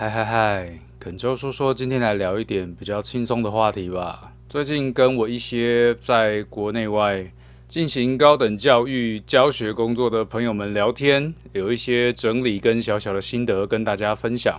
[0.00, 4.32] 嗨嗨嗨，肯周说说，今天来聊一点比较轻松的话题吧。
[4.48, 7.30] 最近跟我一些在国内外
[7.68, 14.58] 进行高等教育教学工作的朋友们聊天，有一些整理跟小小的心得跟大家分享。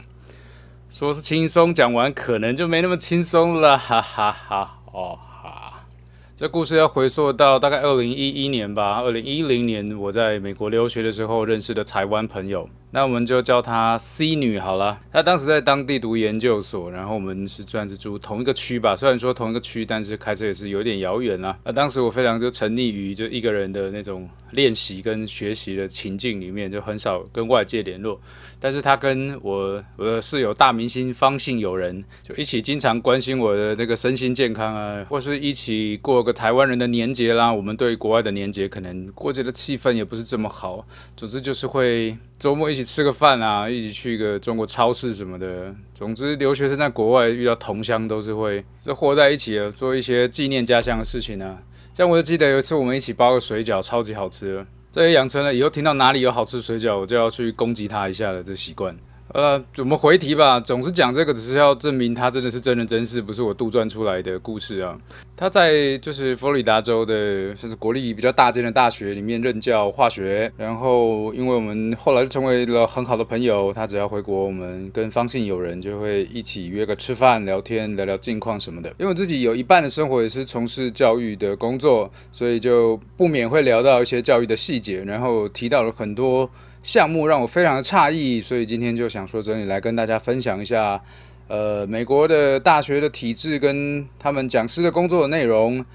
[0.92, 4.78] 说是轻松，讲完可能就没那么轻松了，哈哈哈。
[4.94, 5.88] 哦哈，
[6.36, 9.02] 这故事要回溯到大概二零一一年吧。
[9.02, 12.70] 二零一零年我在美国留学的时候认识的台湾朋友。
[12.92, 15.00] 那我们就叫她 C 女好了。
[15.12, 18.96] 她当时在当地读研究所，然后我们是算是住同一个区吧。
[18.96, 21.58] 虽然说同一个区，但是开车也是有点遥远啊。
[21.64, 28.20] 那当时我非常就沉溺于就一个人的那种练习跟学习的情境里面，就很少跟外界联络。
[28.60, 37.52] 但是她跟我我的室友大明星方姓友人，就一起经常关心我的那个身心健康啊，或是一起过个台湾人的年节啦。
[37.54, 40.86] 我们对国外的年节可能过节的气氛也不是这么好。
[41.16, 42.18] 总之就是会。
[42.42, 45.72] 周末一起吃个饭啊，一起去个中国超市什么的。
[45.94, 51.60] 总之，留学生在国外遇到同乡都是会是和在一起的，做一些纪念家乡的事情呢。
[51.94, 54.66] 像我就记得有一次我们一起包个水饺，超级好吃。
[54.92, 58.92] 这也养成了以后听到哪里有好吃水饺，我就要去攻击他一下的这习惯。
[59.34, 60.60] 呃，我们回题吧。
[60.60, 64.98] 总是讲这个，只是要证明他真的是真人真事，不是我杜撰出来的故事啊。
[65.38, 70.52] 他在就是佛罗里达州的，算是国立比较大间的大学里面任教化学。
[70.58, 78.90] 然后，因为我们后来就成为了很好的朋友，他只要回国，我们跟方信友人就会一起约个吃饭、聊天、聊聊近况什么的。
[79.00, 86.50] 因为我自己有一半的生活也是从事教育的工作，所以就不免会聊到一些教育的细节，然后提到了很多。
[86.84, 91.02] 项目让我非常的诧异，所以今天就想说这里来跟大家分享一下，
[91.48, 95.86] 呃，美国的大学的体制跟他们讲师的工作的内容，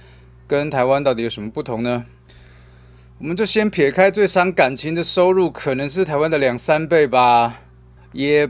[0.46, 2.04] 跟台湾到底有什么不同呢？
[3.18, 7.62] 我们就先撇开最伤感情的收入可能是台湾的两三倍吧，
[8.12, 8.48] 也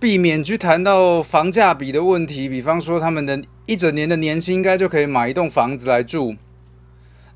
[0.00, 6.34] 避免去谈到房价比的问题，比方说他们的一整年的年薪应该就可以买一栋房子来住。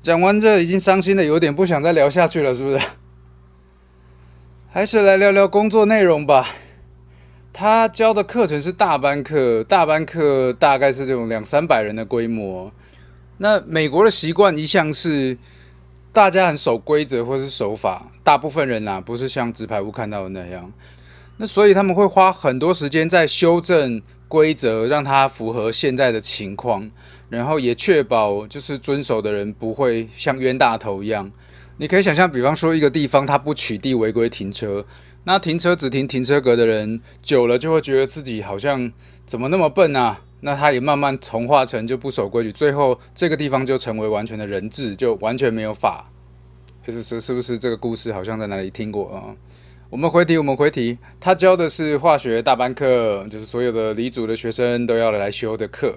[0.01, 2.85] 讲完这已经伤心的有点不想再聊下去了，是不是？
[4.75, 6.49] 还是来聊聊工作内容吧。
[7.53, 12.71] 他教的课程是大班课，大班课大概是这种两三百人的规模。
[13.37, 15.37] 那美国的习惯一向是
[16.11, 20.73] 大家很守规则或是守法，大部分人啊不是像纸牌屋看到的那样。
[21.37, 26.89] 那所以他们会花很多时间在修正规则，让它符合现在的情况，
[27.29, 31.31] 然后也确保就是遵守的人不会像冤大头一样。
[31.77, 34.85] 你可以想象，比方说一个地方，它不取缔违规停车，
[35.23, 38.91] 那停车只停停车格的人，久了就会觉得自己好像
[39.25, 40.21] 怎么那么笨啊？
[40.41, 46.11] 那他也慢慢同化成就不守规矩，最后这个地方就成为完全的人质，就完全没有法。
[46.85, 49.33] 就是是不是这个故事好像在哪里听过啊？
[49.89, 55.95] 我们回题，我们回题，他教的是化学大班课，就是所有的理组的学生都要来修的课。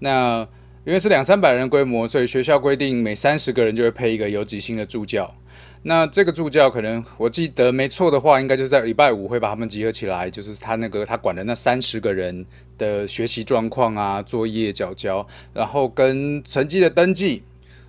[0.00, 0.46] 那
[0.86, 5.34] 因为是两三百人规模，所以学校规定每三十个人就会配一个有几星的助教。
[5.82, 12.46] 那这个助教可能我记得没错的话，应该就是在礼拜五会把他们集合起来，就是他那个他管的那三十个人
[12.78, 17.42] 的学习状况啊、作业交交，然后跟成绩的登记。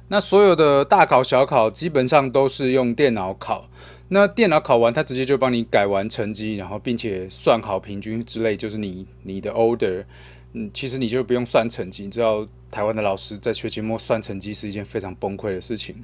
[0.08, 3.70] 那所有的大考小考基本上都是用电脑考。
[4.10, 10.06] 那电脑考完，他直接就帮你改完成绩，然后并且算好平均之类，就是你你的 order。
[10.60, 15.96] 嗯，其实你就不用算成绩，你知道台湾的老师在学期末算成绩是一件非常崩溃的事情，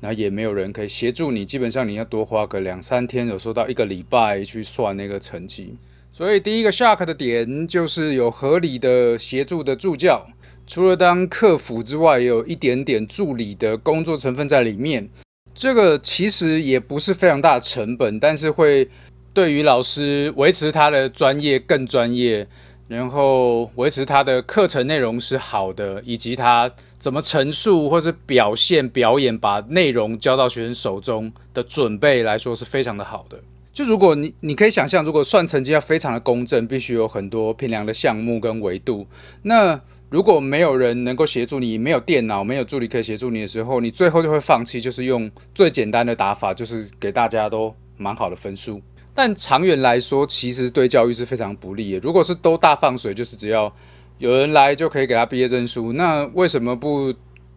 [0.00, 5.76] 然后也没有人可以协助你，基本上你要多花个两三天，有时候到一个礼拜去算那个成绩。
[6.10, 10.26] 所以第一个 shock 的点就是有合理的协助的助教，
[10.66, 15.08] 除了当客服之外，也有一点点助理的工作成分在里面。
[15.54, 18.88] 这个其实也不是非常大的成本，但是会
[19.32, 22.48] 对于老师维持他的专业更专业。
[22.92, 33.38] 然后维持他的课程内容是好的，以及他怎么陈述或是表现表演，把内容交到学生手中的准备来说是非常的好的。
[33.72, 39.06] 就如果你你可以想象，如果算成绩要非常的公正，必须有很多评量的项目跟维度。
[39.42, 39.80] 那
[40.10, 48.82] 如果没有人能够协助你，没有电脑，没有助理可以协助你的时候，你最后就会放弃，就是用最简单的打法，就是给大家都蛮好的分数。
[49.14, 51.98] 但长远来说，其实对教育是非常不利的。
[51.98, 53.74] 如果是都大放水，就是只要
[54.18, 57.12] 有人来就可以给他毕业证书，那为什么不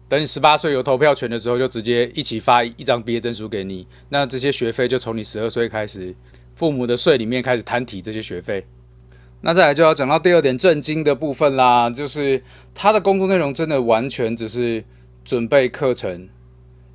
[0.08, 3.86] 等你十八岁有投票权的时候，就直接一起发一张毕业证书给你？
[4.10, 6.14] 那这些学费就从你十二岁开始，
[6.54, 8.66] 父母的税里面开始摊提这些学费。
[9.40, 12.42] 那再来就要讲到第二点震惊的部分啦，就是
[12.74, 14.84] 他的工作内容真的完全只是
[15.24, 16.28] 准备课程。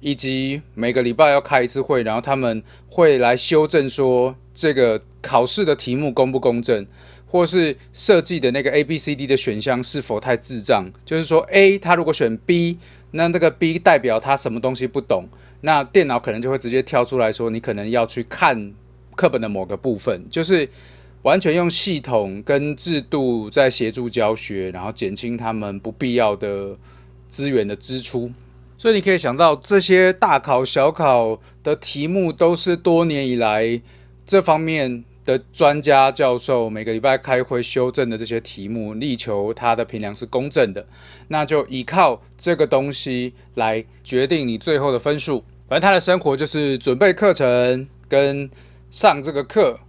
[0.03, 6.85] 以及每个礼拜要开一次会，然后他们会来修正说这个考试的题目公不公正，
[7.25, 10.91] 或是设计的那个 A、B、C、D 的选项是否太智障？
[11.05, 12.77] 就是说 A 他如果选 B，
[13.11, 15.29] 那那个 B 代表他什么东西不懂，
[15.61, 18.73] 那电脑可能就会直接跳出来说你可能要去看
[19.15, 20.67] 课本的某个部分，就是
[21.21, 26.75] 完全用系统跟制度在协助教学，然后减轻他们不必要的
[27.29, 28.31] 资源的支出。
[28.77, 33.79] 所以你可以想到，这些大考小考的题目都是多年以来
[34.25, 40.85] 这方面的专家教授每个礼拜开会修正的这些题目，力求它的评量是公正的。
[41.27, 45.43] 那就依靠这个东西来决定你最后的分数。
[45.67, 48.49] 反正他的生活就是准备课程跟
[48.89, 49.79] 上这个课，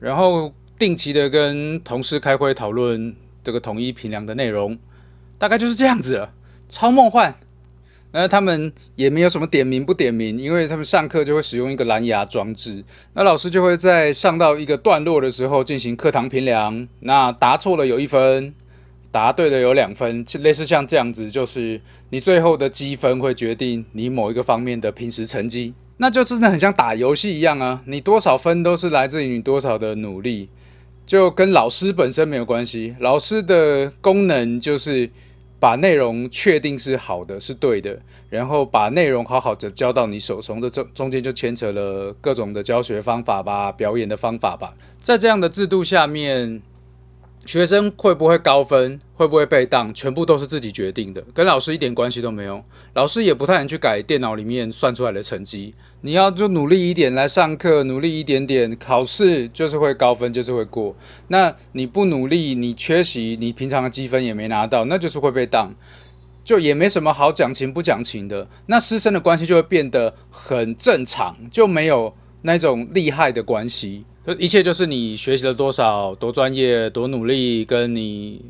[0.00, 3.14] 然后定期的跟同事开会讨论
[3.44, 4.78] 这个统一评量的内容，
[5.36, 6.32] 大概就是这样子了，
[6.66, 7.38] 超梦幻。
[8.10, 12.82] 那他们也没有什么点名不点名，因为他们上课就会使用一个蓝牙装置。
[13.12, 16.88] 那老师就会在上到一个段落的时候进行课堂评量。
[17.00, 18.54] 那答错了有一分，
[19.10, 25.74] 答对了有两分，类似像这样子，就是你最后的积分会决定你某一个方面的平时成绩。
[25.98, 27.82] 那就真的很像打游戏一样啊！
[27.84, 30.48] 你多少分都是来自于你多少的努力，
[31.04, 32.96] 就跟老师本身没有关系。
[33.00, 35.10] 老师的功能就是。
[35.60, 38.00] 把内容确定是好的，是对的，
[38.30, 44.74] 然后把内容好好的交到你手中，这中中间就牵扯了各种的教学方法吧，表演的方法吧。
[44.98, 46.62] 在这样的制度下面，
[47.46, 52.62] 学生会不会高分，会不会被当，全部都是自己决定的，跟老师一点关系都没有。
[52.92, 55.74] 老师也不太能去改电脑里面算出来的成绩。
[56.02, 60.94] 你要就努力一点来上课，努力一点点，考试就是会高分，就是会过。
[61.28, 65.74] 那你不努力，你缺席，你平常的积分也没拿到，那就是会被当，
[66.44, 68.48] 就也没什么好讲情不讲情的。
[68.66, 74.04] 那师生的关系就会变得很正常，就没有那种厉害的关系。
[74.26, 78.42] 就一切就是你学习了多少，多专业，多努力，跟你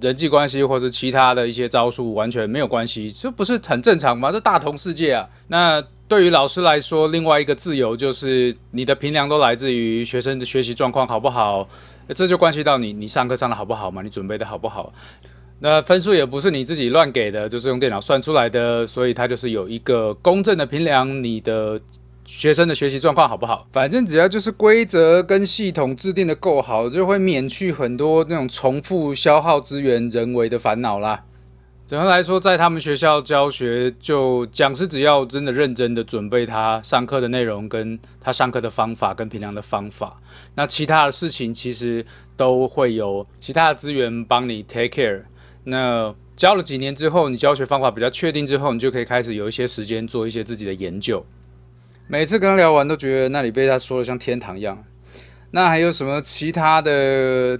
[0.00, 4.32] 人际关系或者其他的一些招数完全没有关系，这不是很正常吗？
[4.32, 5.82] 这大同世界啊，那。
[6.08, 11.68] 对于老师来说，另外一个自由就是你的评量都来自于学生的学习状况好不好，
[12.14, 14.92] 这就关系到你你上课上的好不好嘛，你准备的好不好。
[15.58, 21.80] 那分数也不是你自己乱给的，就是用电脑算出来的，所以它就是有一个公正的评量你的
[22.26, 23.66] 学生的学习状况好不好。
[23.72, 31.24] 反正只要就是规则跟系统制定的够好，就会免去很多那种重复消耗资源、人为的烦恼啦。
[31.86, 40.20] 总的来说，在他们学校教学，就讲师只要真的认真的准备他上课的内容，跟他上课的方法，跟平常的方法，
[40.56, 42.04] 那其他的事情其实
[42.36, 45.22] 都会有其他的资源帮你 take care。
[45.62, 51.24] 那教了几年之后，你教学方法比较确定之后，你就可以开始有一些时间做一些自己的研究。
[52.06, 54.84] 每次跟他聊完，都觉得那里被他说的像天堂一样。
[55.50, 57.58] 那还有什么其他的？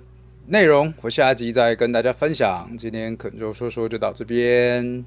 [0.48, 5.04] 内容我下一集再跟大家分享，今天可能就说说就到这边。